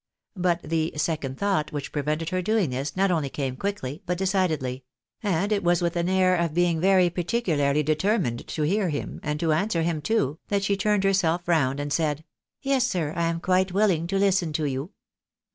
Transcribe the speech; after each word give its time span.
But 0.35 0.63
the 0.63 0.93
second 0.97 1.37
tliouglit 1.37 1.71
which 1.71 1.91
prevented 1.91 2.29
her 2.29 2.41
doing 2.41 2.71
this, 2.71 2.95
not 2.97 3.11
only 3.11 3.29
came 3.29 3.55
quickly, 3.55 4.01
but 4.07 4.17
decidedly; 4.17 4.83
and 5.21 5.51
it 5.51 5.63
was 5.63 5.83
with 5.83 5.95
an 5.95 6.09
air 6.09 6.35
of 6.37 6.55
being 6.55 6.79
very 6.81 7.07
particularly 7.11 7.83
deter 7.83 8.17
mined 8.17 8.47
to 8.47 8.63
hear 8.63 8.89
him, 8.89 9.19
and 9.21 9.39
to 9.39 9.53
answer 9.53 9.83
him, 9.83 10.01
too, 10.01 10.39
that 10.47 10.63
she 10.63 10.75
turned 10.75 11.03
herself 11.03 11.47
round, 11.47 11.79
and 11.79 11.93
said 11.93 12.17
—■" 12.21 12.23
Yes, 12.63 12.87
sir, 12.87 13.13
I 13.15 13.27
am 13.29 13.39
quite 13.39 13.73
willing 13.73 14.07
to 14.07 14.17
listen 14.17 14.51
to 14.53 14.65
you." 14.65 14.89